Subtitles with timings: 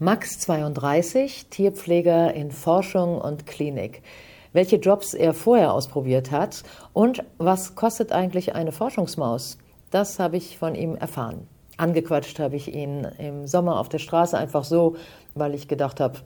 [0.00, 4.04] Max 32, Tierpfleger in Forschung und Klinik.
[4.52, 9.58] Welche Jobs er vorher ausprobiert hat und was kostet eigentlich eine Forschungsmaus?
[9.90, 11.48] Das habe ich von ihm erfahren.
[11.78, 14.94] Angequatscht habe ich ihn im Sommer auf der Straße einfach so,
[15.34, 16.20] weil ich gedacht habe,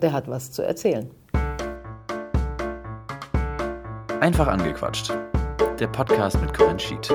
[0.00, 1.10] der hat was zu erzählen.
[4.20, 5.12] Einfach angequatscht.
[5.78, 7.14] Der Podcast mit Corinne Schied.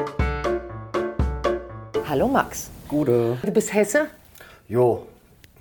[2.07, 2.69] Hallo Max.
[2.87, 3.39] Gute.
[3.43, 4.05] Du bist Hesse?
[4.67, 5.07] Jo,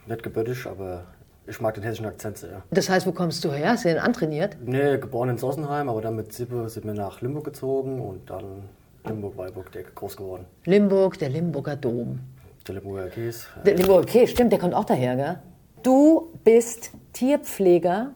[0.06, 1.04] nicht gebürtig, aber
[1.46, 2.62] ich mag den hessischen Akzent sehr.
[2.70, 3.70] Das heißt, wo kommst du her?
[3.70, 4.56] Hast du den antrainiert?
[4.64, 8.68] Nee, geboren in Sossenheim, aber dann mit Sippe sind wir nach Limburg gezogen und dann
[9.04, 10.46] Limburg-Weilburg der groß geworden.
[10.64, 12.20] Limburg, der Limburger Dom.
[12.66, 13.46] Der Limburger Käse.
[13.66, 15.38] Der Limburger Käse, stimmt, der kommt auch daher, gell?
[15.82, 18.12] Du bist Tierpfleger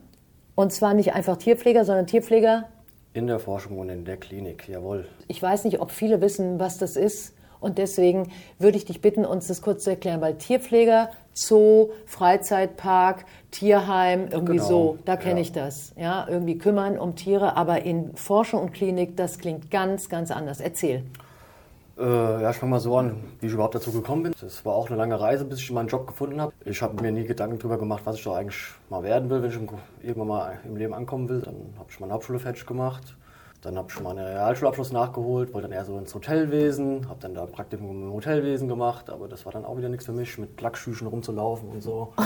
[0.55, 2.69] und zwar nicht einfach Tierpfleger, sondern Tierpfleger.
[3.13, 5.07] In der Forschung und in der Klinik, jawohl.
[5.27, 7.35] Ich weiß nicht, ob viele wissen, was das ist.
[7.59, 13.27] Und deswegen würde ich dich bitten, uns das kurz zu erklären, weil Tierpfleger, Zoo, Freizeitpark,
[13.51, 15.43] Tierheim, irgendwie Genau, so, da kenne ja.
[15.43, 15.93] ich das.
[15.97, 20.61] Ja, irgendwie kümmern um Tiere, aber in Forschung und Klinik, das klingt ganz, ganz anders.
[20.61, 21.05] Erzähl.
[21.99, 22.03] Äh,
[22.43, 24.35] ja, ich fange mal so an, wie ich überhaupt dazu gekommen bin.
[24.41, 26.53] Das war auch eine lange Reise, bis ich meinen Job gefunden habe.
[26.65, 29.51] Ich habe mir nie Gedanken darüber gemacht, was ich doch eigentlich mal werden will, wenn
[29.51, 29.59] ich
[30.03, 31.41] irgendwann mal im Leben ankommen will.
[31.41, 33.17] Dann habe ich meine Hauptschule fertig gemacht.
[33.67, 37.43] Dann habe ich meinen Realschulabschluss nachgeholt, wollte dann eher so ins Hotelwesen, habe dann da
[37.43, 40.61] ein Praktikum im Hotelwesen gemacht, aber das war dann auch wieder nichts für mich, mit
[40.61, 42.13] Lackschüchen rumzulaufen und so.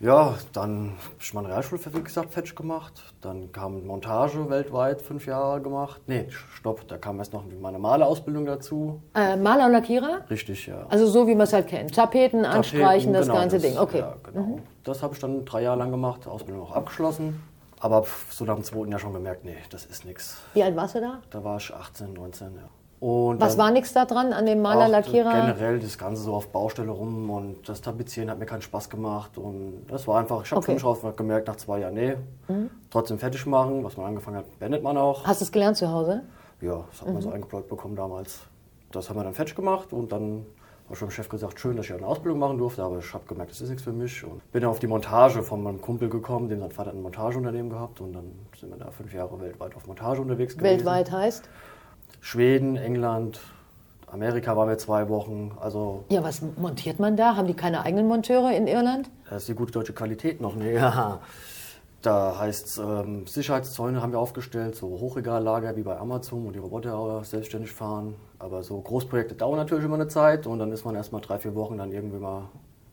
[0.00, 2.92] Ja, dann habe ich meine Realschule, wie gesagt, fertig gemacht.
[3.20, 6.00] Dann kam Montage weltweit, fünf Jahre gemacht.
[6.06, 9.02] Nee, stopp, da kam erst noch meine Malerausbildung dazu.
[9.16, 10.20] Äh, Maler und Lackierer?
[10.30, 10.86] Richtig, ja.
[10.88, 11.96] Also so, wie man es halt kennt.
[11.96, 13.76] Tapeten, anstreichen, Tapeten, das genau, ganze Ding.
[13.76, 13.96] Okay.
[13.96, 14.04] Mhm.
[14.04, 14.58] Ja, genau.
[14.84, 17.42] Das habe ich dann drei Jahre lang gemacht, Ausbildung auch abgeschlossen.
[17.80, 20.38] Aber so nach dem zweiten Jahr schon gemerkt, nee, das ist nichts.
[20.54, 21.18] Wie alt warst du da?
[21.30, 22.62] Da war ich 18, 19, ja.
[23.00, 25.30] Und Was dann war nichts da dran an dem Maler, auch Lackierer?
[25.30, 29.38] Generell das Ganze so auf Baustelle rum und das Tapezieren hat mir keinen Spaß gemacht.
[29.38, 30.72] Und das war einfach, ich habe Okay.
[30.72, 30.74] Mhm.
[30.76, 32.16] mich auch gemerkt, nach zwei Jahren, nee,
[32.90, 35.24] trotzdem fertig machen, was man angefangen hat, beendet man auch.
[35.24, 36.22] Hast du es gelernt zu Hause?
[36.60, 37.20] Ja, das hat man Mhm.
[37.22, 38.40] so eingeplant bekommen damals.
[38.90, 40.44] Das haben wir dann fertig gemacht und dann
[40.88, 43.24] habe ich meinem Chef gesagt, schön, dass ich eine Ausbildung machen durfte, aber ich habe
[43.28, 44.24] gemerkt, das ist nichts für mich.
[44.24, 47.02] Und bin dann auf die Montage von meinem Kumpel gekommen, dem sein Vater hat ein
[47.02, 48.24] Montageunternehmen gehabt und dann
[48.58, 50.70] sind wir da fünf Jahre weltweit auf Montage unterwegs gewesen.
[50.86, 51.46] Weltweit heißt?
[52.22, 53.38] Schweden, England,
[54.10, 55.52] Amerika waren wir zwei Wochen.
[55.60, 57.36] Also Ja, was montiert man da?
[57.36, 59.10] Haben die keine eigenen Monteure in Irland?
[59.28, 60.54] das ist die gute deutsche Qualität noch.
[60.56, 61.20] Nee, ja.
[62.02, 66.60] Da heißt es, ähm, Sicherheitszäune haben wir aufgestellt, so Hochregallager wie bei Amazon, wo die
[66.60, 68.14] Roboter selbstständig fahren.
[68.38, 71.38] Aber so Großprojekte dauern natürlich immer eine Zeit und dann ist man erst mal drei,
[71.38, 72.50] vier Wochen dann irgendwie mal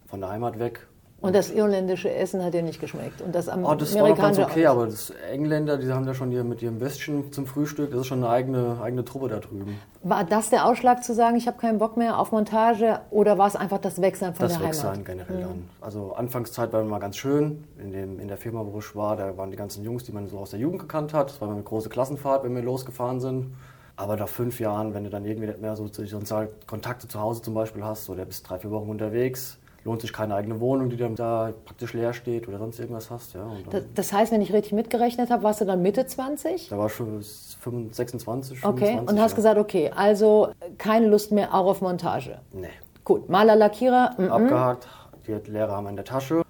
[0.07, 0.87] von der Heimat weg.
[1.25, 3.21] Und das irländische Essen hat dir nicht geschmeckt.
[3.21, 6.13] Und das Oh, das war noch ganz amerikanische okay, aber das Engländer, die haben da
[6.13, 9.39] schon hier mit ihrem Würstchen zum Frühstück, das ist schon eine eigene, eigene Truppe da
[9.39, 9.79] drüben.
[10.03, 12.99] War das der Ausschlag zu sagen, ich habe keinen Bock mehr auf Montage?
[13.09, 15.05] Oder war es einfach das Wegsein von das der Wegsein Heimat?
[15.05, 15.69] generell dann.
[15.81, 17.63] Also Anfangszeit war immer ganz schön.
[17.79, 20.27] In, dem, in der Firma, wo ich war, da waren die ganzen Jungs, die man
[20.27, 21.29] so aus der Jugend gekannt hat.
[21.29, 23.55] Das war immer eine große Klassenfahrt, wenn wir losgefahren sind.
[23.97, 27.41] Aber nach fünf Jahren, wenn du dann irgendwie nicht mehr so soziale Kontakte zu Hause
[27.41, 30.97] zum Beispiel hast oder bist drei, vier Wochen unterwegs, lohnt sich keine eigene Wohnung, die
[30.97, 33.35] dann da praktisch leer steht oder sonst irgendwas hast.
[33.35, 36.69] Ja, und Das, das heißt, wenn ich richtig mitgerechnet habe, warst du dann Mitte 20?
[36.69, 38.85] da war ich schon 25, 26, Okay.
[38.87, 39.09] 25.
[39.09, 39.35] Und hast ja.
[39.35, 42.39] gesagt, okay, also keine Lust mehr auch auf Montage.
[42.51, 42.67] Nee.
[43.03, 44.87] Gut, Maler, Lackierer, mm, Abgehakt,
[45.27, 46.41] die Lehrer haben in der Tasche.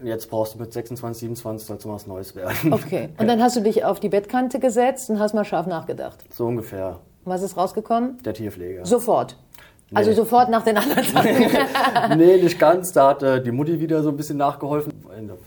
[0.00, 2.72] Und jetzt brauchst du mit 26, 27, soll es mal was Neues werden.
[2.72, 3.08] okay.
[3.18, 6.18] Und dann hast du dich auf die Bettkante gesetzt und hast mal scharf nachgedacht.
[6.32, 7.00] So ungefähr.
[7.24, 8.18] Was ist rausgekommen?
[8.22, 8.84] Der Tierpfleger.
[8.86, 9.36] Sofort.
[9.92, 12.18] Also sofort nach den anderen Tagen.
[12.18, 12.92] nee, nicht ganz.
[12.92, 14.92] Da hat äh, die Mutti wieder so ein bisschen nachgeholfen.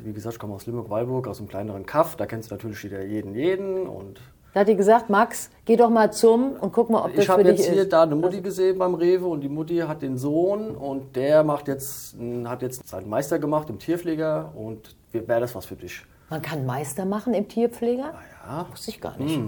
[0.04, 2.16] Wie gesagt, ich komme aus Limburg-Weilburg, aus einem kleineren Kaff.
[2.16, 3.88] Da kennst du natürlich wieder jeden, jeden.
[3.88, 4.20] Und
[4.54, 7.26] Da hat die gesagt, Max, geh doch mal zum und guck mal, ob das ich
[7.26, 7.92] für habe dich jetzt hier ist.
[7.94, 11.68] da eine Mutti gesehen beim Rewe und die Mutti hat den Sohn und der macht
[11.68, 12.16] jetzt,
[12.46, 16.04] hat jetzt seinen Meister gemacht im Tierpfleger und wäre das was für dich?
[16.30, 18.14] Man kann Meister machen im Tierpfleger?
[18.48, 18.66] Ja.
[18.72, 19.40] Wusste ich gar nicht.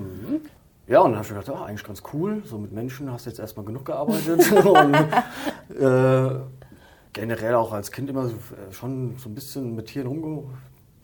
[0.90, 2.42] Ja, und dann habe ich gedacht, ah, eigentlich ganz cool.
[2.46, 4.52] So mit Menschen hast du jetzt erstmal genug gearbeitet.
[4.66, 4.96] und
[5.80, 6.40] äh,
[7.14, 10.44] generell auch als Kind immer so, äh, schon so ein bisschen mit Tieren rumge...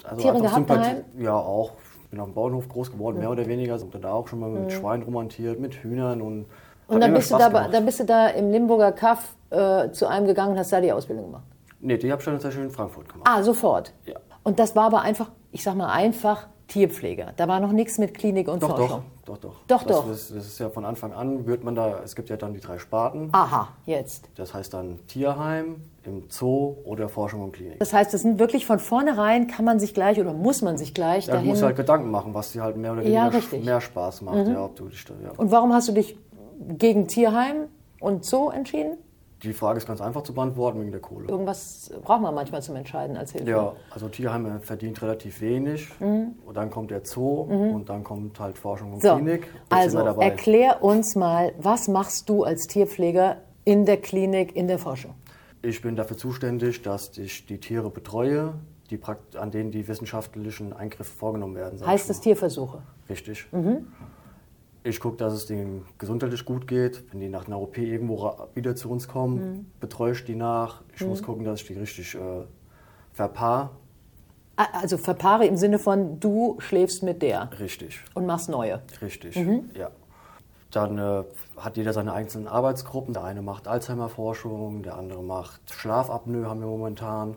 [0.03, 1.03] Also Tiere gehabt Sympathie-?
[1.19, 1.73] Ja, auch.
[2.03, 3.73] Ich bin auf dem Bauernhof groß geworden, mehr oder weniger.
[3.73, 6.45] Also da auch schon mal mit Schweinen romantiert, mit Hühnern und.
[6.87, 10.51] Und dann bist, da, dann bist du da im Limburger Kaff äh, zu einem gegangen
[10.51, 11.43] und hast da die Ausbildung gemacht.
[11.79, 13.27] Nee, die habe ich dann tatsächlich in Frankfurt gemacht.
[13.27, 13.91] Ah, sofort.
[14.05, 14.15] Ja.
[14.43, 17.33] Und das war aber einfach, ich sag mal einfach Tierpfleger.
[17.37, 19.03] Da war noch nichts mit Klinik und Doch, Forschung.
[19.25, 19.55] doch, doch, doch.
[19.67, 20.09] Doch, das doch.
[20.09, 22.59] Ist, das ist ja von Anfang an, wird man da, es gibt ja dann die
[22.59, 23.29] drei Sparten.
[23.33, 24.29] Aha, jetzt.
[24.35, 25.75] Das heißt dann Tierheim,
[26.05, 27.79] im Zoo oder Forschung und Klinik.
[27.79, 30.93] Das heißt, es sind wirklich von vornherein, kann man sich gleich oder muss man sich
[30.93, 31.49] gleich Ja, du dahin.
[31.49, 33.57] musst halt Gedanken machen, was dir halt mehr oder Ja, weniger.
[33.57, 33.65] Mhm.
[33.65, 34.47] mehr Spaß macht.
[34.47, 35.31] Ja, ob du dich ja.
[35.37, 36.17] und warum hast du dich
[36.77, 37.67] gegen Tierheim
[37.99, 38.97] und Zoo entschieden?
[39.45, 41.27] Die Frage ist ganz einfach zu beantworten wegen der Kohle.
[41.27, 43.49] Irgendwas braucht man manchmal zum Entscheiden als Hilfe.
[43.49, 45.89] Ja, also Tierheime verdient relativ wenig.
[45.99, 49.07] Und dann kommt der Zoo und dann kommt halt Forschung und Mhm.
[49.07, 49.41] So, Klinik.
[49.43, 54.79] Jetzt also erklär uns mal, was machst du als Tierpfleger in der Klinik, in der
[54.79, 55.13] Forschung?
[55.61, 58.53] Ich bin dafür zuständig, dass ich die Tiere betreue,
[58.89, 58.99] die
[59.39, 61.85] an denen die wissenschaftlichen Eingriffe vorgenommen werden.
[61.85, 62.23] Heißt es mal.
[62.23, 62.81] Tierversuche?
[63.09, 63.47] Richtig.
[64.85, 67.03] Ich gucke, dass es denen gesundheitlich gut geht.
[67.11, 70.83] Wenn die nach einer OP irgendwo wieder zu uns kommen, betreue ich die nach.
[70.95, 72.19] Ich muss gucken, dass ich die richtig äh,
[73.11, 73.71] verpaar.
[74.55, 78.79] Also verpaare im Sinne von, du schläfst mit der Richtig, und machst neue.
[79.01, 79.71] richtig, Mhm.
[79.75, 79.89] ja.
[80.69, 81.23] Dann äh,
[81.57, 83.13] hat jeder seine einzelnen Arbeitsgruppen.
[83.13, 87.35] Der eine macht Alzheimer-Forschung, der andere macht Schlafapnoe, haben wir momentan.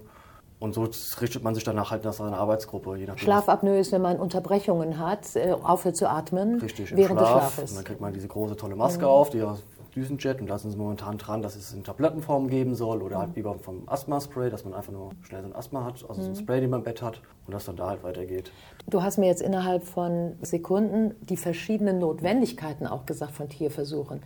[0.60, 0.82] Und so
[1.20, 2.96] richtet man sich danach halt nach seiner Arbeitsgruppe.
[2.96, 7.20] Je nachdem, Schlafapnoe ist, wenn man Unterbrechungen hat, äh, aufhört zu atmen Richtig, während Schlaf.
[7.20, 7.70] des Und Schlafes.
[7.70, 7.74] Mhm.
[7.76, 9.62] dann kriegt man diese große tolle Maske auf, die aus
[9.94, 10.40] Düsenjet.
[10.40, 13.02] Und da sind sie momentan dran, dass es in Tablettenform geben soll.
[13.02, 13.20] Oder Mhm.
[13.22, 16.20] halt wie beim vom Asthma-Spray, dass man einfach nur schnell so ein Asthma hat, also
[16.20, 16.24] Mhm.
[16.24, 17.20] so ein Spray, den man im Bett hat.
[17.46, 18.50] Und das dann da halt weitergeht.
[18.88, 24.22] Du hast mir jetzt innerhalb von Sekunden die verschiedenen Notwendigkeiten auch gesagt von Tierversuchen.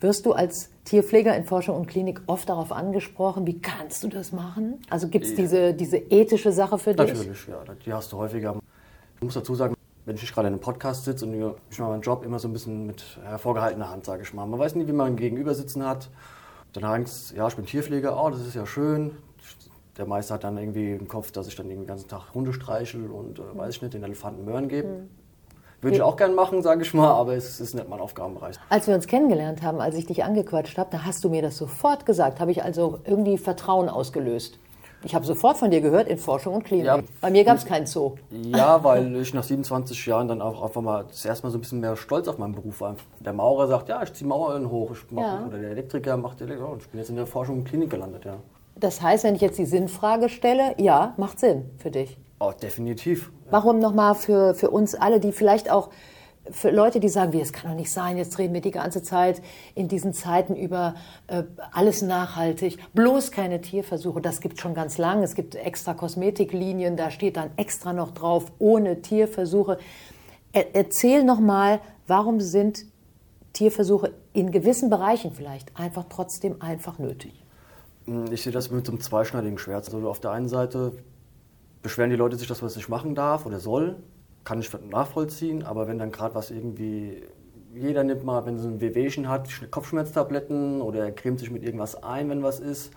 [0.00, 4.30] Wirst du als Tierpfleger in Forschung und Klinik oft darauf angesprochen, wie kannst du das
[4.30, 4.80] machen?
[4.88, 7.12] Also gibt es diese, diese ethische Sache für dich?
[7.12, 8.60] Natürlich, ja, die hast du häufiger.
[9.16, 9.74] Ich muss dazu sagen,
[10.06, 11.34] wenn ich nicht gerade in einem Podcast sitze und
[11.70, 14.46] ich mache meinen Job immer so ein bisschen mit hervorgehaltener Hand, sage ich mal.
[14.46, 16.08] Man weiß nie, wie man gegenüber sitzen hat.
[16.74, 19.16] Dann heißt ja, ich bin Tierpfleger, oh, das ist ja schön.
[19.96, 23.10] Der Meister hat dann irgendwie im Kopf, dass ich dann den ganzen Tag Hunde streichel
[23.10, 25.08] und äh, weiß ich nicht, den Elefanten Möhren gebe.
[25.80, 28.56] Würde ich auch gern machen, sage ich mal, aber es ist nicht mein Aufgabenbereich.
[28.68, 31.56] Als wir uns kennengelernt haben, als ich dich angequatscht habe, da hast du mir das
[31.56, 32.40] sofort gesagt.
[32.40, 34.58] Habe ich also irgendwie Vertrauen ausgelöst.
[35.04, 36.86] Ich habe sofort von dir gehört in Forschung und Klinik.
[36.86, 36.98] Ja.
[37.20, 38.14] Bei mir gab es keinen Zoo.
[38.32, 41.60] Ja, weil ich nach 27 Jahren dann auch einfach mal das erste Mal so ein
[41.60, 42.96] bisschen mehr stolz auf meinen Beruf war.
[43.20, 44.90] Der Maurer sagt, ja, ich ziehe Mauern hoch.
[44.92, 45.46] Ich mach, Ja.
[45.46, 46.72] Oder der Elektriker macht Elektro.
[46.72, 48.34] Und ich bin jetzt in der Forschung und Klinik gelandet, ja.
[48.74, 52.18] Das heißt, wenn ich jetzt die Sinnfrage stelle, ja, macht Sinn für dich.
[52.40, 53.30] Oh, definitiv.
[53.50, 55.90] Warum nochmal für, für uns alle, die vielleicht auch
[56.50, 59.02] für Leute, die sagen, wie, es kann doch nicht sein, jetzt reden wir die ganze
[59.02, 59.42] Zeit
[59.74, 60.94] in diesen Zeiten über
[61.26, 61.42] äh,
[61.72, 65.22] alles nachhaltig, bloß keine Tierversuche, das gibt schon ganz lang.
[65.22, 69.78] Es gibt extra Kosmetiklinien, da steht dann extra noch drauf, ohne Tierversuche.
[70.52, 72.86] Er, erzähl nochmal, warum sind
[73.52, 77.44] Tierversuche in gewissen Bereichen vielleicht einfach trotzdem einfach nötig?
[78.30, 79.92] Ich sehe das mit einem zweischneidigen Schwert.
[79.92, 80.92] Also auf der einen Seite
[81.82, 83.96] beschweren die Leute sich, dass man es nicht machen darf oder soll.
[84.44, 87.22] Kann ich nachvollziehen, aber wenn dann gerade was irgendwie,
[87.74, 92.02] jeder nimmt mal, wenn so ein Wehwehchen hat, Kopfschmerztabletten oder er cremt sich mit irgendwas
[92.02, 92.92] ein, wenn was ist.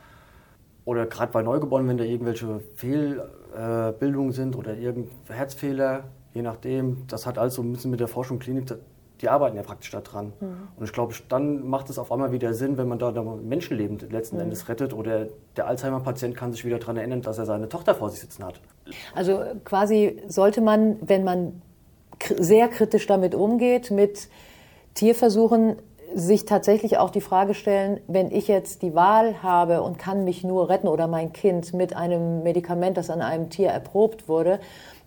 [0.86, 7.26] Oder gerade bei Neugeborenen, wenn da irgendwelche Fehlbildungen sind oder irgendein Herzfehler, je nachdem, das
[7.28, 8.74] hat alles so ein bisschen mit der Forschung Klinik,
[9.22, 10.34] die arbeiten ja praktisch da dran.
[10.40, 14.00] Und ich glaube, dann macht es auf einmal wieder Sinn, wenn man da, da Menschenleben
[14.10, 17.94] letzten Endes rettet oder der Alzheimer-Patient kann sich wieder daran erinnern, dass er seine Tochter
[17.94, 18.60] vor sich sitzen hat.
[19.16, 21.62] Also quasi sollte man, wenn man
[22.38, 24.30] sehr kritisch damit umgeht, mit
[24.94, 25.78] Tierversuchen,
[26.14, 30.44] sich tatsächlich auch die Frage stellen, wenn ich jetzt die Wahl habe und kann mich
[30.44, 34.60] nur retten oder mein Kind mit einem Medikament, das an einem Tier erprobt wurde,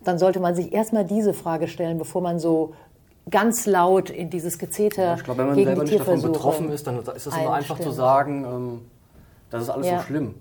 [0.03, 2.73] dann sollte man sich erstmal diese Frage stellen, bevor man so
[3.29, 6.99] ganz laut in dieses Gezeter Ich glaube, wenn man selber nicht davon betroffen ist, dann
[6.99, 8.81] ist es immer einfach zu sagen, ähm,
[9.49, 9.99] das ist alles Ja.
[9.99, 10.35] so schlimm.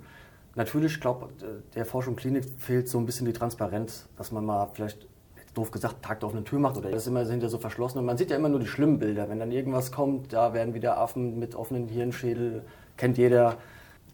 [0.57, 1.29] Natürlich, ich glaube,
[1.75, 5.71] der Forschung Klinik fehlt so ein bisschen die Transparenz, dass man mal vielleicht, jetzt doof
[5.71, 7.99] gesagt, Tag auf eine Tür macht oder das ist immer hinter so verschlossen.
[7.99, 9.29] Und man sieht ja immer nur die schlimmen Bilder.
[9.29, 12.63] Wenn dann irgendwas kommt, da werden wieder Affen mit offenen Hirnschädel,
[12.97, 13.57] kennt jeder,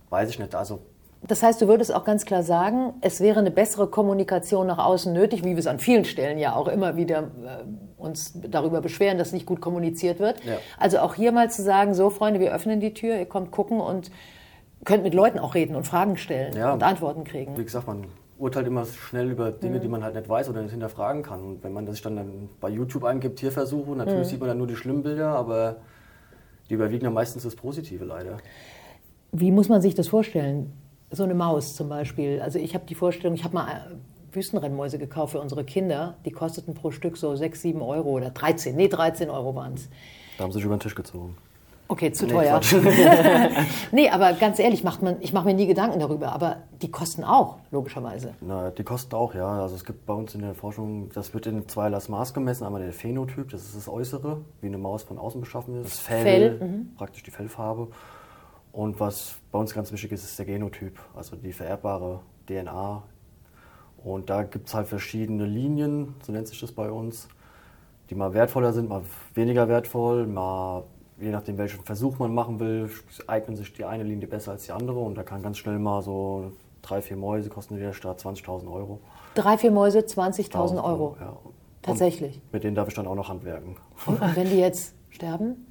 [0.09, 0.55] weiß ich nicht.
[0.55, 0.81] Also
[1.29, 5.13] Das heißt, du würdest auch ganz klar sagen, es wäre eine bessere Kommunikation nach außen
[5.13, 9.19] nötig, wie wir es an vielen Stellen ja auch immer wieder äh, uns darüber beschweren,
[9.19, 10.43] dass nicht gut kommuniziert wird.
[10.43, 10.57] Ja.
[10.79, 13.79] Also auch hier mal zu sagen, so Freunde, wir öffnen die Tür, ihr kommt gucken
[13.81, 14.11] und
[14.85, 16.73] könnt mit Leuten auch reden und Fragen stellen Ja.
[16.73, 17.57] und Antworten kriegen.
[17.59, 18.07] wie gesagt, man
[18.39, 21.43] urteilt immer schnell über Dinge, die man halt nicht weiß oder nicht hinterfragen kann.
[21.43, 24.59] Und wenn man das sich dann, dann bei YouTube eingibt, Tierversuche, natürlich sieht man dann
[24.59, 25.77] nur die schlimmen Bilder, aber
[26.71, 28.39] die überwiegen dann meistens das Positive leider.
[29.33, 30.73] Wie muss man sich das vorstellen?
[31.11, 32.41] So eine Maus zum Beispiel.
[32.41, 36.17] Also ich habe die Vorstellung, ich habe mal äh, Wüstenrennmäuse gekauft für unsere Kinder.
[36.25, 38.75] Die kosteten pro Stück so 6, 7 Euro oder 13.
[38.75, 39.89] Nee, 13 Euro waren es.
[40.39, 41.37] Da haben sie sich über den Tisch gezogen.
[41.91, 42.61] Okay, zu Nee, teuer.
[43.91, 46.33] Nee, aber ganz ehrlich, macht man, ich mache mir nie Gedanken darüber.
[46.33, 48.35] Aber die kosten auch, logischerweise.
[48.41, 49.61] Na, die kosten auch, ja.
[49.61, 52.65] Also es gibt bei uns in der Forschung, das wird in zweierlei Maß gemessen.
[52.65, 55.87] Einmal der Phänotyp, das ist das Äußere, wie eine Maus von außen beschaffen ist.
[55.87, 56.23] Das Fell,
[56.59, 57.89] Fell, praktisch die Fellfarbe.
[58.71, 63.03] Und was bei uns ganz wichtig ist, ist der Genotyp, also die vererbbare DNA.
[64.05, 67.27] Und da gibt es halt verschiedene Linien, so nennt sich das bei uns,
[68.11, 69.03] die mal wertvoller sind, mal
[69.35, 70.85] weniger wertvoll, mal
[71.21, 72.91] je nachdem, welchen Versuch man machen will,
[73.27, 76.03] eignen sich die eine Linie besser als die andere und da kann ganz schnell mal
[76.03, 79.01] so drei, vier Mäuse kosten in der Stadt 20.000 Euro.
[79.35, 81.17] Drei, vier Mäuse, 20.000 Euro.
[81.21, 81.37] Ja.
[81.83, 82.37] Tatsächlich.
[82.37, 83.77] Und mit denen darf ich dann auch noch handwerken.
[84.07, 85.67] Und, und wenn die jetzt sterben?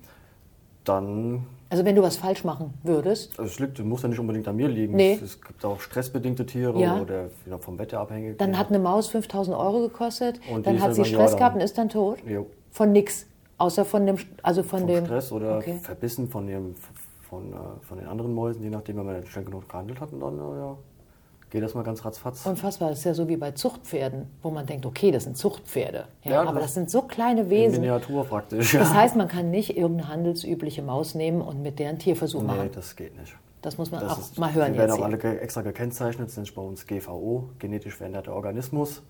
[0.83, 3.39] Dann Also wenn du was falsch machen würdest?
[3.39, 4.95] Also es liegt, muss ja nicht unbedingt an mir liegen.
[4.95, 5.19] Nee.
[5.21, 6.99] Es, gibt auch stressbedingte Tiere Ja.
[6.99, 7.29] oder
[7.59, 8.37] vom Wetter abhängig.
[8.37, 8.59] Dann ja.
[8.59, 11.89] hat eine Maus 5000 Euro gekostet, Und dann hat sie Stress gehabt und ist dann
[11.89, 12.19] tot?
[12.25, 12.47] Jo.
[12.71, 13.27] Von nix.
[13.59, 15.05] Außer von dem, also von vom dem.
[15.05, 15.77] Stress oder Okay.
[15.83, 16.75] verbissen von, dem,
[17.29, 20.11] von, äh, von den anderen Mäusen, je nachdem, wenn man schnell genug gehandelt hat.
[20.13, 20.77] Und dann äh, ja,
[21.49, 22.45] geht das mal ganz ratzfatz.
[22.45, 26.05] Unfassbar, das ist ja so wie bei Zuchtpferden, wo man denkt, okay, das sind Zuchtpferde.
[26.23, 27.81] Ja, Ja, aber das- das sind so kleine In Wesen.
[27.81, 28.71] Miniatur praktisch.
[28.71, 28.95] Das ja.
[28.95, 32.69] heißt, man kann nicht irgendeine handelsübliche Maus nehmen und mit deren Tierversuch nee, machen.
[32.73, 33.35] das geht nicht.
[33.61, 34.99] Das muss man Das auch ist, mal hören Die werden jetzt.
[35.01, 39.01] auch alle extra gekennzeichnet, sind bei uns GVO, genetisch veränderter Organismus.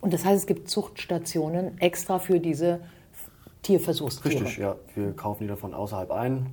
[0.00, 2.80] Und das heißt, es gibt Zuchtstationen extra für diese
[3.62, 4.44] Tierversuchstiere.
[4.44, 4.76] Richtig, ja.
[4.94, 6.46] Wir kaufen die dann von außerhalb ein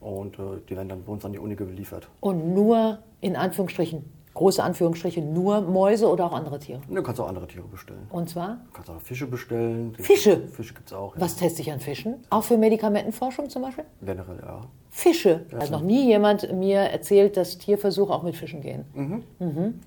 [0.00, 2.08] und äh, die werden dann bei uns an die Uni geliefert.
[2.20, 4.04] Und nur, in Anführungsstrichen,
[4.42, 6.80] große Anführungsstriche, nur Mäuse oder auch andere Tiere.
[6.90, 8.08] Du kannst auch andere Tiere bestellen.
[8.10, 8.58] Und zwar?
[8.66, 9.94] Du kannst auch Fische bestellen.
[9.94, 10.48] Fische?
[10.48, 11.14] Fische gibt es auch.
[11.14, 11.20] Ja.
[11.20, 12.16] Was teste ich an Fischen?
[12.28, 13.84] Auch für Medikamentenforschung zum Beispiel?
[14.00, 14.62] Generell, ja.
[14.90, 15.46] Fische.
[15.58, 18.84] Hat noch nie jemand mir erzählt, dass Tierversuche auch mit Fischen gehen.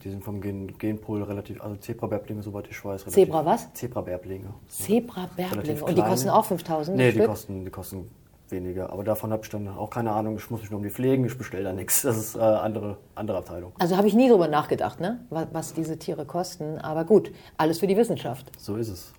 [0.04, 3.02] Die sind vom Gen Genpool relativ, also Zebrabärblinge, soweit ich weiß.
[3.02, 3.74] Relativ, Zebra was?
[3.74, 4.54] Zebrabärblinge.
[4.70, 5.84] Zebra-Bärblinge.
[5.84, 8.10] Und die kosten auch 5000 Nee, die kosten, die kosten
[8.56, 8.92] weniger.
[8.92, 10.38] Aber davon habe ich dann auch keine Ahnung.
[10.38, 12.02] Ich muss mich nur um die pflegen, ich bestelle da nichts.
[12.02, 13.74] Das ist äh, andere, andere Abteilung.
[13.80, 15.20] Also habe ich nie drüber nachgedacht, ne?
[15.30, 16.78] was, was diese Tiere kosten.
[16.80, 18.52] Aber gut, alles für die Wissenschaft.
[18.58, 19.14] So ist es.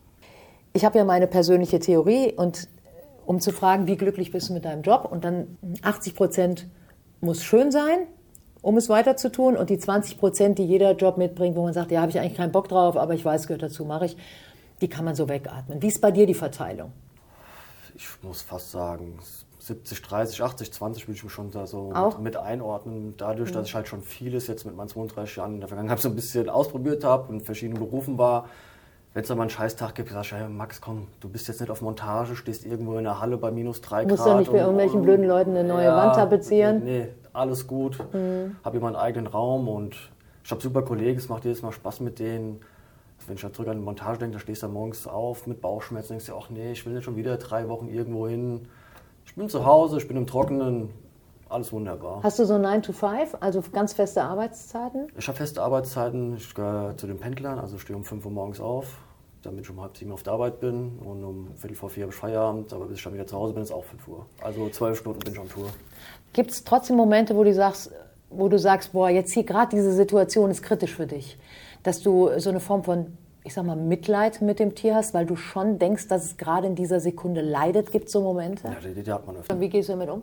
[0.73, 2.69] Ich habe ja meine persönliche Theorie und
[3.25, 6.69] um zu fragen, wie glücklich bist du mit deinem Job und dann 80 Prozent
[7.21, 8.07] muss schön sein,
[8.63, 11.73] um es weiter zu tun und die 20 Prozent, die jeder Job mitbringt, wo man
[11.73, 14.17] sagt, ja, habe ich eigentlich keinen Bock drauf, aber ich weiß, gehört dazu, mache ich,
[14.81, 15.83] die kann man so wegatmen.
[15.83, 16.93] Wie ist bei dir die Verteilung?
[17.97, 19.19] Ich muss fast sagen,
[19.59, 21.91] 70, 30, 80, 20 würde ich mich schon da so?
[21.91, 22.03] Mhm.
[22.09, 23.15] mit, mit einordnen.
[23.17, 26.09] Dadurch, dass ich halt schon vieles jetzt mit meinen 32 Jahren in der Vergangenheit so
[26.11, 28.49] ein bisschen ausprobiert habe und in verschiedenen Berufen war.
[29.15, 31.61] Wenn es da mal einen Scheißtag gibt, sag ich, ja, Max, komm, du bist jetzt
[31.63, 34.19] nicht auf Montage, stehst irgendwo in der Halle bei minus 3 Du Grad.
[34.19, 36.81] musst doch nicht bei irgendwelchen und- blöden Leuten eine neue Wand tapezieren.
[36.81, 36.85] Mhm.
[36.85, 37.99] Nee, alles gut.
[37.99, 39.97] Habe hier meinen eigenen Raum und
[40.45, 42.61] ich habe super Kollegen, es macht jedes Mal Spaß mit denen.
[43.27, 46.11] Wenn ich dann zurück an die Montage denke, da stehst du morgens auf mit Bauchschmerzen,
[46.11, 48.69] denkst du, ach nee, ich will nicht schon wieder drei Wochen irgendwo hin.
[49.25, 50.91] Ich bin zu Hause, ich bin im Trockenen,
[51.49, 52.23] alles wunderbar.
[52.23, 55.09] Hast du so 9 to 5, also ganz feste Arbeitszeiten?
[55.17, 58.61] Ich habe feste Arbeitszeiten, ich gehöre zu den Pendlern, also stehe um 5 Uhr morgens
[58.61, 58.99] auf,
[59.43, 62.13] damit ich um halb sieben auf der Arbeit bin und um Viertel vor vier habe
[62.13, 64.27] ich Feierabend, aber bis ich dann wieder zu Hause bin, ist auch 5 Uhr.
[64.43, 65.69] Also zwölf Stunden bin ich on Tour.
[66.33, 67.93] Gibt es trotzdem Momente, wo du sagst,
[68.31, 71.39] wo du sagst, boah, jetzt hier gerade diese Situation ist kritisch für dich,
[71.83, 75.27] dass du so eine Form von, ich sag mal, Mitleid mit dem Tier hast, weil
[75.27, 77.93] du schon denkst, dass es gerade in dieser Sekunde leidet?
[77.93, 78.69] Gibt es so Momente?
[78.69, 79.55] Ja, die, die hat man öfter.
[79.55, 80.23] Und wie gehst du damit um?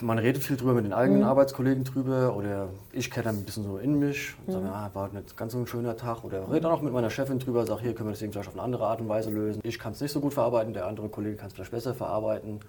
[0.00, 3.64] Man redet viel drüber mit den eigenen Arbeitskollegen drüber oder ich kehre dann ein bisschen
[3.64, 6.62] so in mich und sage, ah, war nicht ganz so ein schöner Tag oder rede
[6.62, 8.62] dann auch mit meiner Chefin drüber, sage, hier können wir das irgendwie vielleicht auf eine
[8.62, 9.60] andere Art und Weise lösen.
[9.64, 12.60] Ich kann es nicht so gut verarbeiten, der andere Kollege kann es vielleicht besser verarbeiten.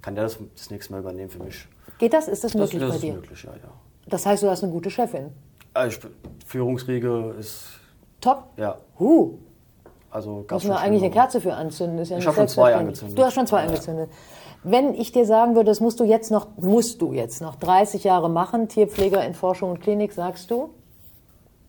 [0.00, 1.66] Kann der das das nächste Mal übernehmen für mich?
[1.98, 2.28] Geht das?
[2.28, 3.14] Ist das Das, möglich das bei ist dir?
[3.14, 3.70] möglich, ja, ja.
[4.08, 5.30] Das heißt, du hast eine gute Chefin.
[5.72, 7.64] Also ich, Führungsriege ist,
[8.20, 8.44] Top.
[8.56, 9.38] ja, Huh.
[10.10, 11.10] also Müssen wir schon eigentlich eine.
[11.12, 11.98] Kerze für anzünden?
[11.98, 13.18] Ist ja Ich nicht hab schon zwei angezündet.
[13.18, 13.68] Du hast schon zwei Ja.
[13.68, 14.10] angezündet.
[14.62, 18.04] Wenn ich dir sagen würde, das musst du jetzt noch, musst du jetzt noch 30
[18.04, 20.70] Jahre machen, Tierpfleger in Forschung und Klinik, sagst du?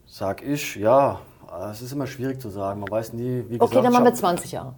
[0.05, 1.20] Sag ich, ja.
[1.72, 2.79] Es ist immer schwierig zu sagen.
[2.82, 3.62] Man weiß nie, wie gesagt.
[3.63, 4.74] Okay, dann machen wir hab- 20 Jahre.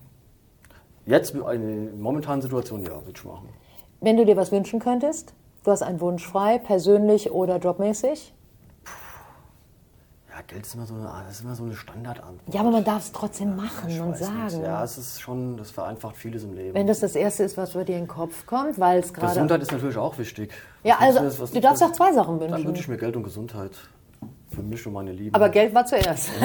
[1.05, 1.41] Jetzt, in
[1.87, 3.49] der momentanen Situation, ja, würde ich machen.
[4.01, 8.33] Wenn du dir was wünschen könntest, du hast einen Wunsch frei, persönlich oder jobmäßig.
[10.29, 12.53] Ja, Geld ist immer so eine, das ist immer so eine Standardantwort.
[12.53, 14.51] Ja, aber man darf es trotzdem machen und weiß nicht.
[14.51, 14.63] sagen.
[14.63, 16.75] Ja, es ist schon, das vereinfacht vieles im Leben.
[16.75, 19.33] Wenn das das Erste ist, was bei dir in den Kopf kommt, weil es gerade...
[19.33, 20.51] Gesundheit ist natürlich auch wichtig.
[20.83, 22.41] Ja, Was also, nützt es, was du darfst auch zwei Sachen es?
[22.41, 22.67] Dann wünschen.
[22.67, 23.71] wünsche ich mir Geld und Gesundheit.
[24.51, 25.33] Für mich und meine Lieben.
[25.33, 26.29] Aber Geld war zuerst.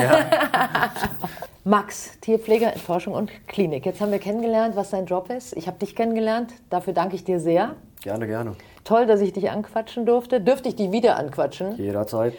[1.64, 3.86] Max, Tierpfleger in Forschung und Klinik.
[3.86, 5.56] Jetzt haben wir kennengelernt, was dein Job ist.
[5.56, 6.52] Ich habe dich kennengelernt.
[6.70, 7.76] Dafür danke ich dir sehr.
[8.02, 8.56] Gerne, gerne.
[8.82, 10.40] Toll, dass ich dich anquatschen durfte.
[10.40, 11.76] Dürfte ich dich wieder anquatschen?
[11.76, 12.34] Jederzeit.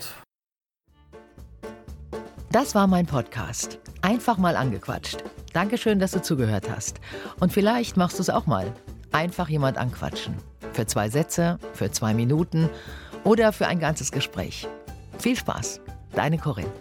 [2.52, 3.80] Das war mein Podcast.
[4.02, 5.24] Einfach mal angequatscht.
[5.54, 7.00] Dankeschön, dass du zugehört hast.
[7.40, 8.74] Und vielleicht machst du es auch mal.
[9.14, 10.36] Einfach jemand anquatschen.
[10.74, 12.70] Für zwei Sätze, für zwei Minuten
[13.24, 14.68] oder für ein ganzes Gespräch.
[15.18, 15.80] Viel Spaß.
[16.14, 16.72] Deine Corinne.